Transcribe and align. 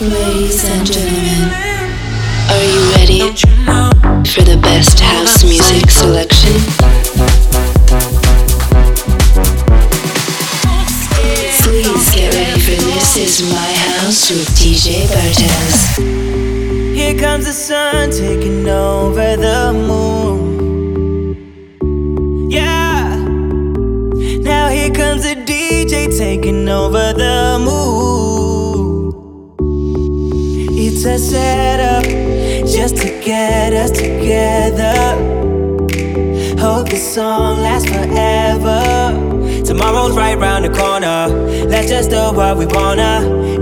Ladies 0.00 0.64
and 0.64 0.86
gentlemen, 0.86 1.52
are 2.48 2.64
you 2.64 2.80
ready 2.96 3.20
for 4.30 4.40
the 4.40 4.56
best 4.62 4.98
house 4.98 5.44
music 5.44 5.90
selection? 5.90 6.52
Please 11.60 12.14
get 12.14 12.32
ready 12.32 12.60
for 12.60 12.80
This 12.80 13.16
Is 13.18 13.42
My 13.52 13.72
House 13.74 14.30
with 14.30 14.48
DJ 14.56 15.04
Bartez. 15.12 15.98
Here 16.94 17.14
comes 17.20 17.44
the 17.44 17.52
sun 17.52 18.10
taking 18.10 18.66
over 18.66 19.36
the 19.36 19.72
moon. 19.74 21.36
Yeah. 22.50 23.18
Now 24.40 24.68
here 24.70 24.90
comes 24.92 25.24
the 25.24 25.34
DJ 25.34 26.08
taking 26.16 26.66
over 26.70 27.12
the 27.12 27.58
mood. 27.62 28.09
It's 31.02 31.06
a 31.06 31.18
setup 31.18 32.04
just 32.66 32.98
to 32.98 33.08
get 33.24 33.72
us 33.72 33.90
together. 33.90 34.92
Hope 36.60 36.90
this 36.90 37.14
song 37.14 37.60
lasts 37.62 37.88
forever. 37.88 39.64
Tomorrow's 39.64 40.14
right 40.14 40.36
round 40.36 40.66
the 40.66 40.78
corner. 40.78 41.28
Let's 41.66 41.88
just 41.88 42.10
do 42.10 42.36
what 42.36 42.58
we 42.58 42.66
wanna. 42.66 43.59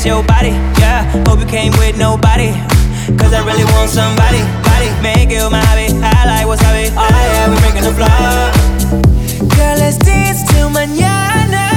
Just 0.00 0.06
your 0.06 0.24
body. 0.24 0.50
Yeah, 0.80 1.04
hope 1.28 1.40
you 1.40 1.46
came 1.46 1.72
with 1.72 1.98
nobody. 1.98 2.52
Cause 3.18 3.32
I 3.34 3.44
really 3.44 3.64
want 3.64 3.90
somebody, 3.90 4.40
body, 4.64 4.88
make 5.02 5.30
you 5.30 5.50
my 5.50 5.60
hobby. 5.64 5.92
I 6.00 6.24
like 6.24 6.46
wasabi. 6.46 6.90
Oh 6.96 7.08
yeah, 7.08 7.50
we 7.50 7.56
breaking 7.60 7.84
the 7.84 7.92
floor. 7.92 8.50
Girl, 9.56 9.76
let's 9.78 9.98
dance 9.98 10.42
till 10.50 10.70
mañana. 10.70 11.68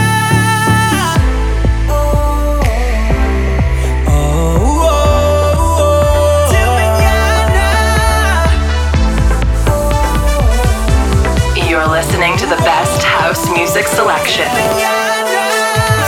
Oh, 1.90 2.62
oh, 4.08 4.78
oh. 5.68 6.48
Till 6.52 6.72
mañana. 6.80 7.68
You're 11.70 11.88
listening 11.88 12.38
to 12.38 12.46
the 12.46 12.58
best 12.64 13.04
house 13.04 13.50
music 13.52 13.88
selection. 13.88 15.13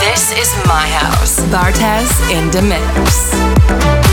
This 0.06 0.30
is 0.30 0.54
my 0.66 0.86
house. 0.86 1.40
Bartez 1.50 2.08
in 2.30 2.48
the 2.52 2.62
mix. 2.62 4.05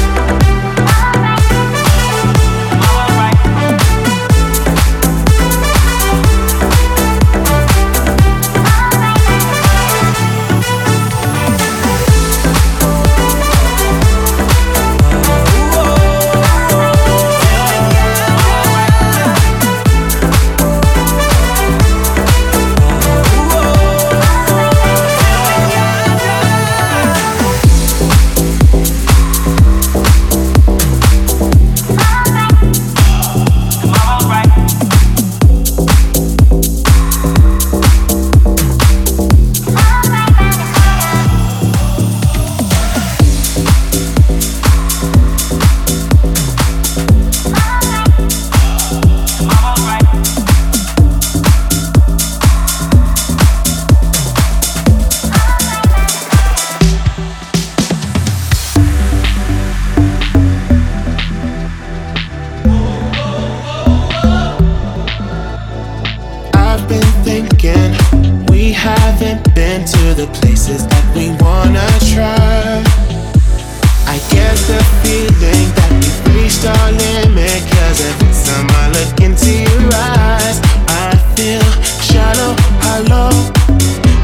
Cause 77.93 78.09
every 78.09 78.33
time 78.41 78.67
I 78.73 78.89
look 78.89 79.21
into 79.21 79.53
your 79.53 79.93
eyes, 79.93 80.57
I 80.89 81.13
feel 81.37 81.61
shallow, 82.01 82.57
hollow, 82.81 83.29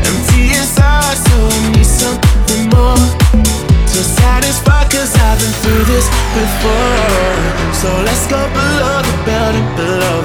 empty 0.09 0.57
inside. 0.57 1.13
So 1.13 1.37
I 1.37 1.77
need 1.77 1.85
something 1.85 2.65
more 2.73 2.97
to 2.97 3.99
satisfy. 4.01 4.89
Cause 4.89 5.13
I've 5.13 5.37
been 5.37 5.53
through 5.61 5.85
this 5.85 6.09
before. 6.33 7.37
So 7.77 7.93
let's 8.09 8.25
go 8.25 8.41
below 8.57 9.05
the 9.05 9.15
belt 9.29 9.53
and 9.53 9.69
below. 9.77 10.17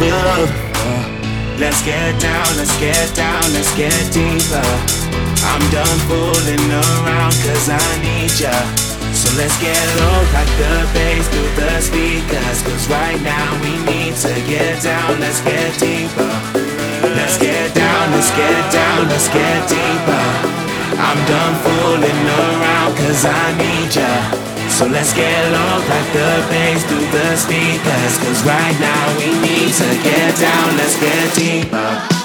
Below 0.00 0.48
the 0.48 0.56
floor. 0.72 1.04
Let's 1.60 1.84
get 1.84 2.16
down, 2.18 2.48
let's 2.56 2.72
get 2.80 3.12
down, 3.14 3.44
let's 3.52 3.76
get 3.76 3.92
deeper. 4.08 4.64
I'm 5.52 5.60
done 5.68 5.98
fooling 6.08 6.64
around 6.72 7.36
cause 7.44 7.68
I 7.68 7.84
need 8.00 8.32
ya. 8.40 8.97
So 9.28 9.36
let's 9.36 9.60
get 9.60 9.76
low 10.00 10.24
like 10.32 10.48
the 10.56 10.88
bass 10.96 11.28
through 11.28 11.52
the 11.60 11.80
speakers. 11.84 12.62
Cause 12.64 12.88
right 12.88 13.20
now 13.20 13.60
we 13.60 13.76
need 13.84 14.16
to 14.24 14.32
get 14.48 14.82
down, 14.82 15.20
let's 15.20 15.42
get 15.42 15.78
deeper. 15.78 16.32
Let's 17.12 17.36
get 17.36 17.74
down, 17.74 18.10
let's 18.12 18.30
get 18.32 18.72
down, 18.72 19.06
let's 19.08 19.28
get 19.28 19.68
deeper. 19.68 20.26
I'm 20.96 21.20
done 21.28 21.54
fooling 21.60 22.20
around 22.40 22.96
cause 22.96 23.26
I 23.28 23.52
need 23.60 23.92
ya. 23.92 24.08
So 24.72 24.86
let's 24.86 25.12
get 25.12 25.52
low 25.52 25.76
like 25.92 26.08
the 26.16 26.30
bass 26.48 26.80
through 26.88 27.04
the 27.12 27.36
speakers. 27.36 28.16
Cause 28.24 28.40
right 28.48 28.76
now 28.80 29.04
we 29.20 29.28
need 29.44 29.76
to 29.76 29.88
get 30.08 30.40
down, 30.40 30.76
let's 30.80 30.96
get 30.98 31.34
deeper. 31.36 32.17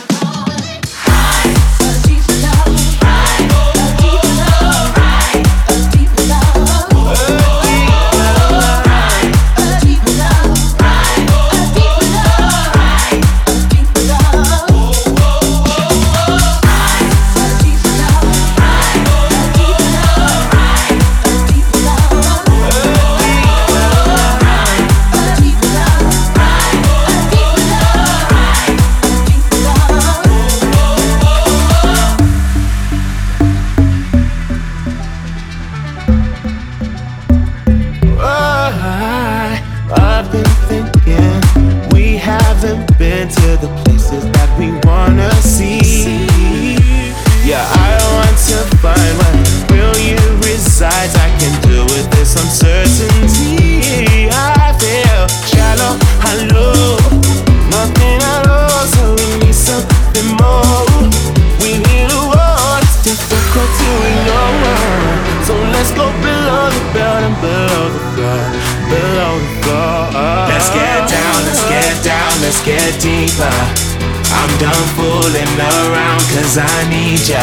Cause 76.44 76.60
I 76.60 76.80
need 76.92 77.24
ya. 77.24 77.40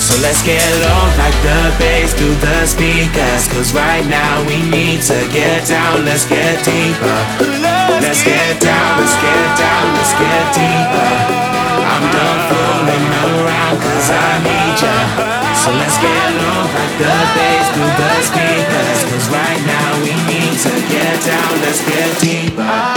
So 0.00 0.16
let's 0.24 0.40
get 0.40 0.64
low 0.80 1.04
like 1.20 1.36
the 1.44 1.60
bass 1.76 2.16
through 2.16 2.40
the 2.40 2.64
speakers. 2.64 3.44
Cause 3.52 3.76
right 3.76 4.04
now 4.08 4.40
we 4.48 4.64
need 4.64 5.04
to 5.12 5.18
get 5.28 5.68
down, 5.68 6.08
let's 6.08 6.24
get 6.24 6.64
deeper. 6.64 7.20
Let's 8.00 8.24
get 8.24 8.56
down, 8.64 8.90
let's 8.96 9.16
get 9.20 9.46
down, 9.60 9.84
let's 9.92 10.14
get 10.16 10.44
deeper. 10.56 11.12
I'm 11.84 12.04
done 12.16 12.40
fooling 12.48 13.06
around 13.28 13.76
cause 13.76 14.08
I 14.08 14.30
need 14.40 14.76
ya. 14.80 14.96
So 15.60 15.68
let's 15.76 16.00
get 16.00 16.26
low 16.40 16.64
like 16.64 16.94
the 16.96 17.16
bass 17.36 17.66
through 17.76 17.92
the 18.00 18.12
speakers. 18.24 19.00
Cause 19.12 19.26
right 19.28 19.62
now 19.68 19.88
we 20.00 20.16
need 20.32 20.56
to 20.64 20.72
get 20.88 21.14
down, 21.28 21.52
let's 21.60 21.84
get 21.84 22.08
deeper. 22.24 22.89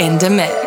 In 0.00 0.18
the 0.18 0.30
mix. 0.30 0.59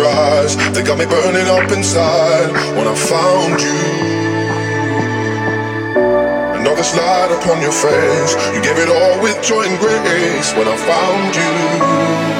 Your 0.00 0.08
eyes, 0.08 0.56
they 0.72 0.82
got 0.82 0.98
me 0.98 1.04
burning 1.04 1.48
up 1.48 1.70
inside 1.72 2.50
when 2.76 2.86
I 2.88 2.94
found 2.94 3.60
you. 3.60 3.80
Another 6.60 6.82
slide 6.82 7.30
upon 7.38 7.60
your 7.60 7.72
face, 7.72 8.32
you 8.54 8.62
gave 8.62 8.78
it 8.78 8.88
all 8.88 9.22
with 9.22 9.36
joy 9.42 9.62
and 9.62 9.78
grace 9.78 10.54
when 10.54 10.68
I 10.68 10.76
found 10.76 11.34
you. 11.36 12.39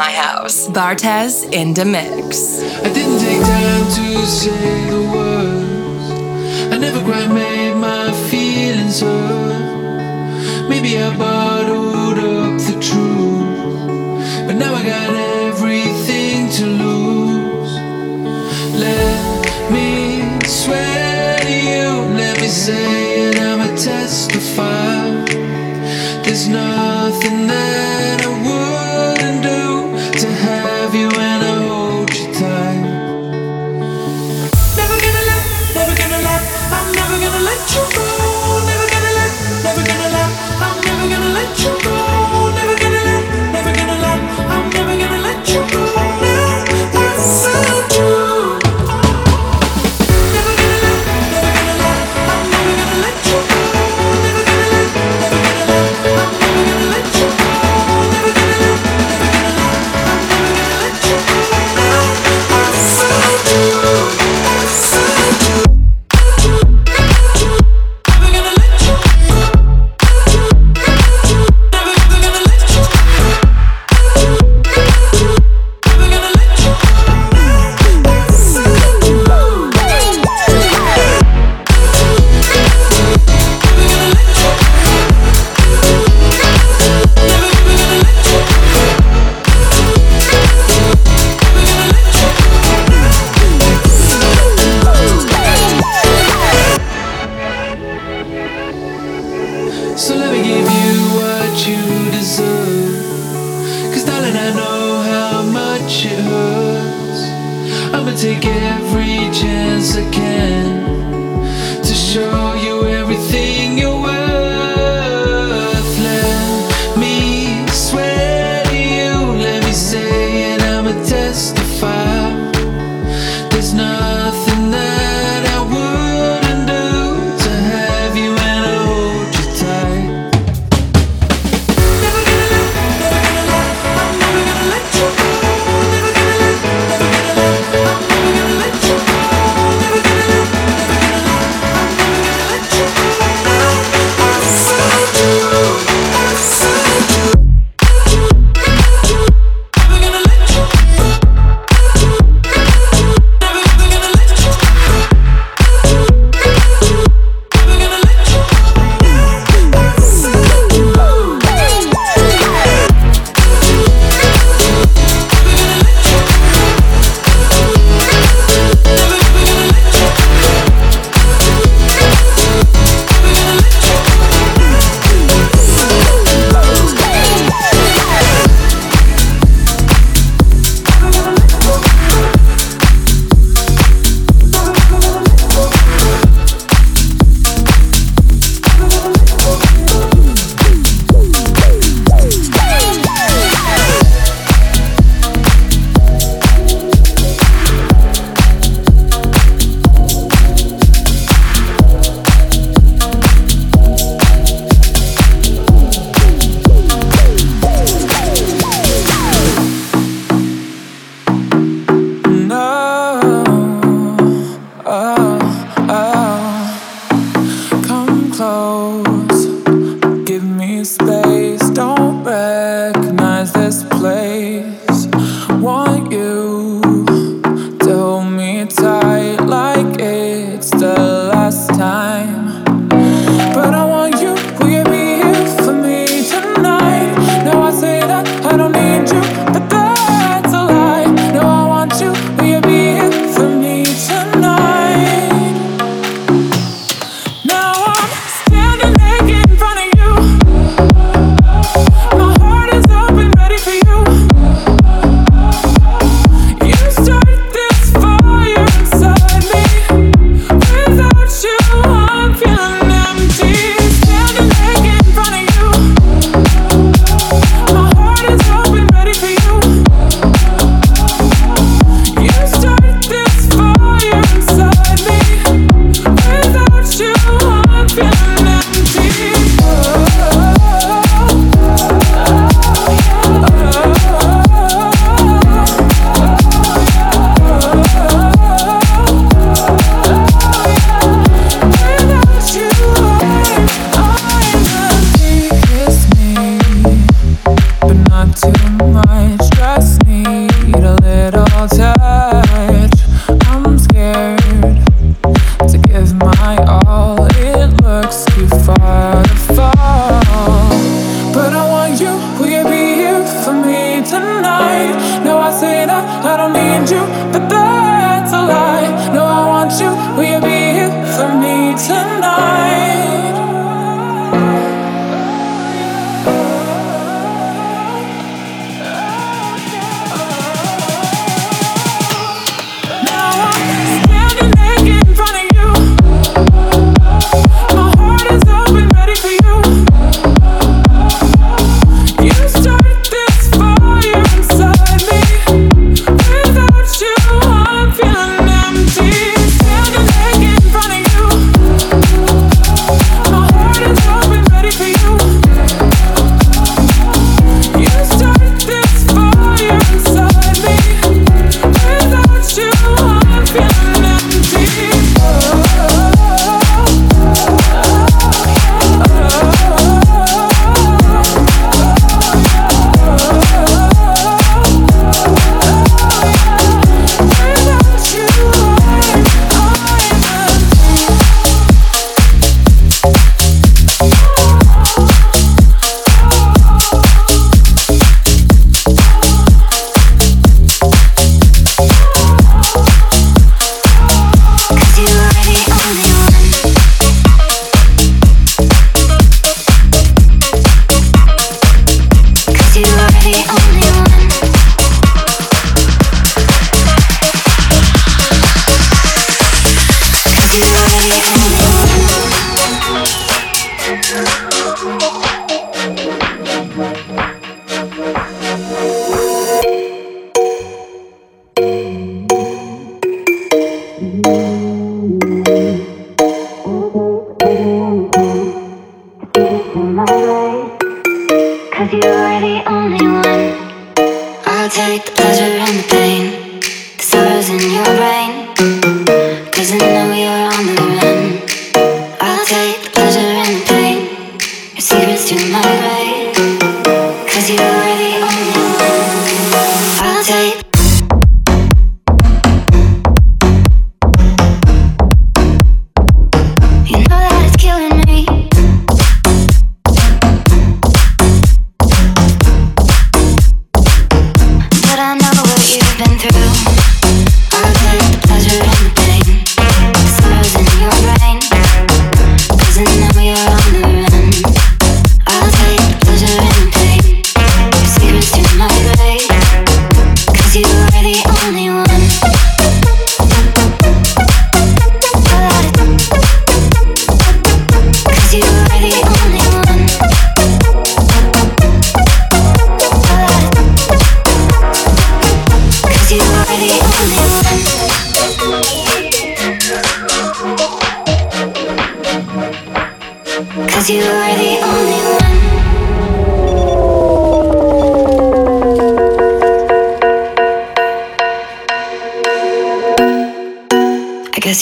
My 0.00 0.10
house. 0.10 0.66
Bartez 0.76 1.34
in 1.52 1.72
the 1.72 1.84
mix. 1.84 2.60
I 2.86 2.88
didn't 2.96 3.20
take 3.26 3.42
time 3.54 3.86
to 3.98 4.06
say 4.26 4.74
the 4.94 5.02
words. 5.14 6.06
I 6.74 6.76
never 6.86 7.00
quite 7.08 7.30
made 7.42 7.74
my 7.74 8.06
feelings 8.28 8.98
hurt. 9.00 10.68
Maybe 10.68 10.90
I 10.98 11.16
bottled 11.16 12.18
up 12.34 12.54
the 12.68 12.76
truth. 12.88 13.86
But 14.46 14.56
now 14.62 14.72
I 14.80 14.82
got 14.94 15.10
everything 15.46 16.50
to 16.58 16.64
lose. 16.82 17.72
Let 18.86 19.20
me 19.74 19.86
swear 20.62 21.38
to 21.46 21.54
you. 21.70 21.88
Let 22.20 22.34
me 22.40 22.48
say 22.48 23.03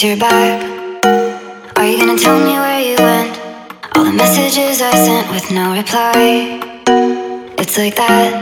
you're 0.02 0.16
back. 0.16 1.04
Are 1.76 1.86
you 1.86 1.96
gonna 1.96 2.18
tell 2.18 2.36
me 2.40 2.52
where 2.54 2.80
you 2.80 2.96
went? 2.96 3.38
All 3.94 4.04
the 4.04 4.12
messages 4.12 4.82
I 4.82 4.90
sent 4.90 5.30
with 5.30 5.48
no 5.52 5.72
reply. 5.76 6.58
It's 7.56 7.78
like 7.78 7.94
that. 7.94 8.41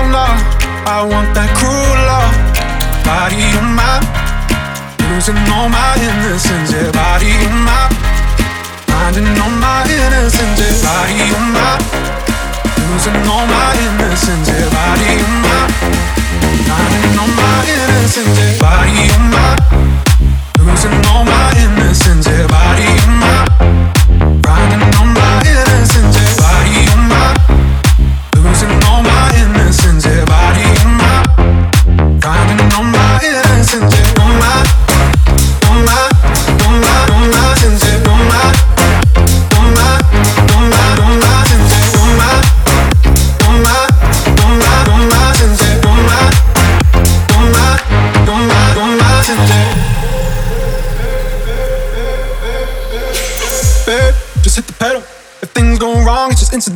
I 0.00 1.04
want 1.04 1.28
that 1.36 1.52
cruel 1.60 2.00
love. 2.08 2.32
Body 3.04 3.44
of 3.52 3.68
mine, 3.68 4.00
losing 5.12 5.36
all 5.52 5.68
my 5.68 5.92
innocence. 6.00 6.72
Yeah, 6.72 6.88
body 6.88 7.28
of 7.28 7.52
mine, 7.52 7.92
finding 8.88 9.28
all 9.36 9.52
my 9.60 9.84
innocence. 9.84 10.56
Yeah, 10.56 10.72
body 10.80 11.19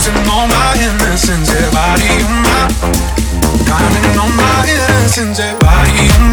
losing 0.00 0.30
all 0.30 0.46
my 0.48 0.74
innocence, 0.80 1.52
yeah, 1.52 1.68
on 1.76 2.42
my, 2.42 2.68
counting 3.66 4.18
on 4.18 4.34
my 4.36 4.64
innocence, 4.66 5.38
yeah, 5.38 5.58
my. 5.62 6.29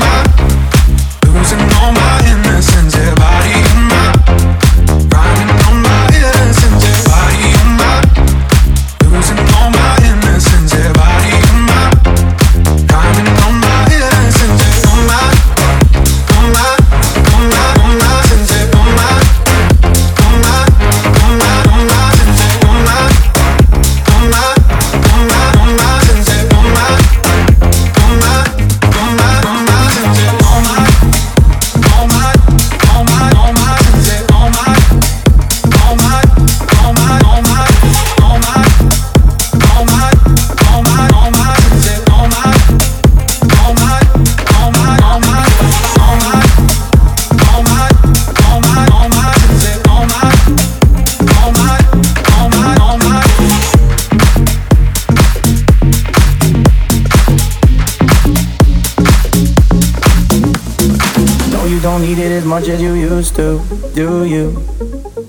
To, 63.38 63.62
do 63.94 64.26
you? 64.26 64.58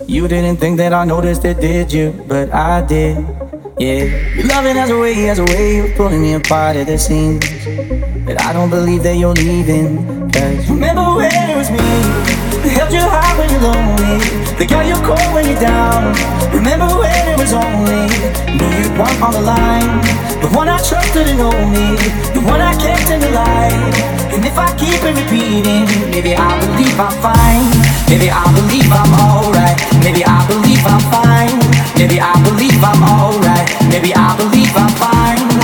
You 0.06 0.26
didn't 0.28 0.56
think 0.56 0.78
that 0.78 0.94
I 0.94 1.04
noticed 1.04 1.44
it, 1.44 1.60
did 1.60 1.92
you? 1.92 2.24
But 2.26 2.52
I 2.54 2.80
did, 2.80 3.18
yeah. 3.78 4.34
Your 4.34 4.46
loving 4.46 4.76
has 4.76 4.90
a 4.90 4.98
way, 4.98 5.12
has 5.28 5.38
a 5.38 5.44
way 5.44 5.80
of 5.80 5.94
pulling 5.94 6.22
me 6.22 6.32
apart 6.32 6.76
at 6.76 6.86
the 6.86 6.98
seams. 6.98 7.44
But 8.24 8.40
I 8.40 8.54
don't 8.54 8.70
believe 8.70 9.02
that 9.02 9.16
you're 9.16 9.34
leaving. 9.34 10.30
Cause 10.30 10.70
remember 10.70 11.16
when 11.16 11.50
it 11.50 11.56
was 11.56 11.70
me 11.70 12.27
held 12.70 12.92
you 12.92 13.00
high 13.00 13.34
when 13.38 13.48
you're 13.50 13.64
lonely, 13.64 14.18
the 14.58 14.66
girl 14.66 14.84
you 14.84 14.96
call 15.06 15.20
when 15.32 15.46
you're 15.46 15.60
down. 15.60 16.12
Remember 16.52 16.88
when 16.98 17.22
it 17.28 17.38
was 17.38 17.52
only 17.52 18.08
me 18.58 18.68
you 18.82 18.90
want 18.98 19.16
on 19.22 19.32
the 19.32 19.44
line, 19.44 20.02
the 20.42 20.50
one 20.52 20.68
I 20.68 20.78
trusted 20.82 21.28
and 21.28 21.38
me, 21.72 21.96
the 22.34 22.42
one 22.44 22.60
I 22.60 22.74
kept 22.76 23.10
in 23.10 23.20
the 23.20 23.30
light. 23.30 24.18
And 24.34 24.44
if 24.44 24.56
I 24.58 24.70
keep 24.76 25.00
it 25.02 25.14
repeating, 25.16 25.88
maybe 26.10 26.36
I 26.36 26.50
believe 26.60 26.98
I'm 27.00 27.14
fine. 27.18 27.70
Maybe 28.08 28.30
I 28.30 28.44
believe 28.54 28.90
I'm 28.90 29.12
alright. 29.16 29.78
Maybe 30.04 30.24
I 30.24 30.46
believe 30.46 30.84
I'm 30.84 31.02
fine. 31.10 31.58
Maybe 31.98 32.20
I 32.20 32.34
believe 32.44 32.78
I'm 32.82 33.02
alright. 33.02 33.66
Maybe 33.90 34.14
I 34.14 34.36
believe 34.36 34.72
I'm 34.76 34.92
fine. 34.94 35.57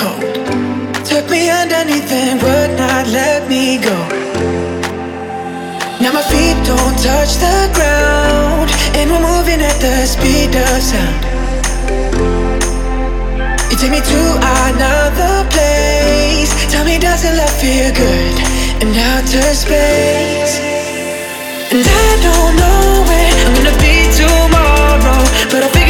Cold. 0.00 0.22
Took 1.04 1.26
me 1.30 1.48
underneath 1.50 2.10
and 2.12 2.40
would 2.42 2.72
not 2.76 3.04
let 3.08 3.48
me 3.48 3.78
go. 3.78 3.98
Now 6.02 6.12
my 6.12 6.24
feet 6.30 6.58
don't 6.70 6.96
touch 7.00 7.32
the 7.46 7.58
ground, 7.76 8.68
and 8.96 9.10
we're 9.10 9.26
moving 9.32 9.60
at 9.70 9.78
the 9.80 9.96
speed 10.04 10.52
of 10.54 10.78
sound. 10.90 11.22
You 13.70 13.76
take 13.80 13.92
me 13.96 14.02
to 14.14 14.22
another 14.68 15.34
place. 15.54 16.50
Tell 16.72 16.84
me, 16.84 16.98
does 16.98 17.24
it 17.24 17.34
love 17.40 17.56
feel 17.62 17.90
good 18.04 18.36
in 18.82 18.88
outer 19.12 19.48
space? 19.64 20.54
And 21.72 21.84
I 21.84 22.08
don't 22.26 22.54
know 22.60 22.82
where 23.08 23.32
I'm 23.44 23.52
gonna 23.58 23.78
be 23.88 23.96
tomorrow, 24.22 25.20
but 25.50 25.60
I'll 25.64 25.85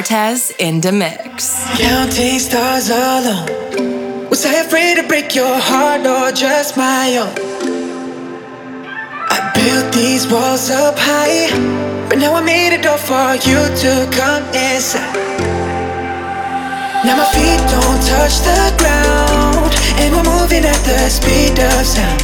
Bartez 0.00 0.50
in 0.58 0.80
the 0.80 0.92
mix. 0.92 1.62
Counting 1.76 2.38
stars 2.38 2.88
alone. 2.88 4.30
Was 4.30 4.46
I 4.46 4.64
afraid 4.64 4.96
to 4.96 5.06
break 5.06 5.34
your 5.34 5.58
heart 5.58 6.06
or 6.06 6.32
just 6.32 6.78
my 6.78 7.18
own? 7.18 7.34
I 9.28 9.52
built 9.52 9.92
these 9.92 10.26
walls 10.32 10.70
up 10.70 10.96
high, 10.96 11.52
but 12.08 12.16
now 12.16 12.32
I 12.34 12.40
made 12.40 12.72
a 12.72 12.80
door 12.80 12.96
for 12.96 13.34
you 13.44 13.60
to 13.82 13.92
come 14.10 14.44
inside. 14.56 15.12
Now 17.04 17.16
my 17.20 17.28
feet 17.36 17.60
don't 17.68 18.00
touch 18.08 18.40
the 18.40 18.72
ground, 18.80 19.72
and 20.00 20.16
we're 20.16 20.28
moving 20.32 20.64
at 20.64 20.80
the 20.88 21.10
speed 21.10 21.60
of 21.60 21.84
sound. 21.84 22.22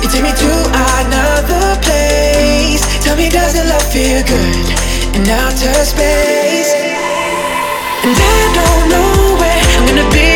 You 0.00 0.08
take 0.08 0.24
me 0.24 0.32
to 0.32 0.52
another 0.96 1.76
place. 1.84 2.80
Tell 3.04 3.16
me, 3.16 3.28
does 3.28 3.54
it 3.56 3.66
love 3.68 3.84
feel 3.92 4.24
good 4.24 4.87
outer 5.26 5.74
space? 5.84 6.72
And 8.04 8.14
I 8.14 8.40
don't 8.58 8.88
know 8.92 9.36
where 9.40 9.62
I'm 9.74 9.86
gonna 9.86 10.10
be 10.12 10.27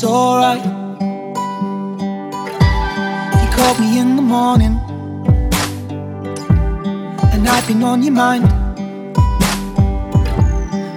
That's 0.00 0.12
alright. 0.12 0.64
You 3.36 3.48
called 3.54 3.80
me 3.80 3.98
in 3.98 4.16
the 4.16 4.22
morning, 4.22 4.80
and 7.34 7.46
I've 7.46 7.66
been 7.68 7.82
on 7.82 8.02
your 8.02 8.14
mind. 8.14 8.48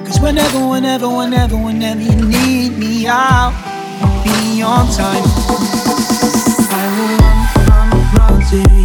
Cause 0.08 0.22
whenever, 0.22 0.66
whenever, 0.66 1.10
whenever, 1.10 1.58
whenever 1.58 2.00
you 2.00 2.16
need 2.16 2.78
me, 2.78 3.06
I'll 3.06 3.52
be 4.24 4.62
on 4.62 4.88
time. 4.94 5.22
I 6.72 6.84
will 6.96 7.18
run, 7.20 7.50
run, 7.68 8.40
run 8.40 8.42
to 8.52 8.74
you. 8.74 8.83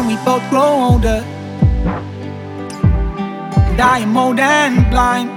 And 0.00 0.08
we 0.08 0.16
both 0.24 0.48
grow 0.48 0.62
older, 0.62 1.22
And 3.68 3.78
I 3.78 3.98
am 3.98 4.14
more 4.14 4.34
than 4.34 4.88
blind. 4.88 5.28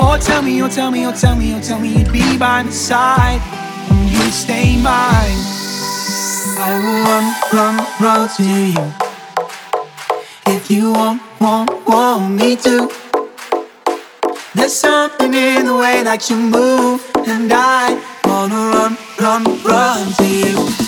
Oh, 0.00 0.16
tell 0.18 0.40
me, 0.40 0.62
oh, 0.62 0.68
tell 0.68 0.90
me, 0.90 1.04
oh, 1.04 1.12
tell 1.12 1.36
me, 1.36 1.54
oh, 1.54 1.60
tell 1.60 1.78
me 1.78 1.98
you'd 1.98 2.10
be 2.10 2.38
by 2.38 2.62
my 2.62 2.70
side 2.70 3.42
and 3.90 4.08
you'd 4.08 4.32
stay 4.32 4.80
mine. 4.80 5.38
I 6.58 6.80
will 6.80 7.02
run, 7.04 7.24
run, 7.52 7.76
run 8.00 8.28
to 8.36 8.42
you. 8.42 8.94
If 10.46 10.70
you 10.70 10.94
want, 10.94 11.20
want, 11.38 11.70
want 11.86 12.32
me 12.36 12.56
to. 12.56 12.90
There's 14.54 14.72
something 14.72 15.34
in 15.34 15.66
the 15.66 15.76
way 15.76 16.02
that 16.04 16.30
you 16.30 16.36
move, 16.36 17.04
and 17.26 17.52
I 17.52 18.00
wanna 18.24 18.56
run, 18.72 18.96
run, 19.20 19.44
run 19.62 20.12
to 20.14 20.24
you. 20.24 20.85